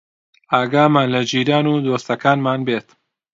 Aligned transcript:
ئاگامان 0.53 1.07
لە 1.13 1.21
جیران 1.29 1.65
و 1.67 1.73
دۆستەکانمان 1.85 2.59
بێت 2.67 2.87